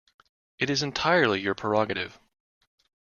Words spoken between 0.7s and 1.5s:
is entirely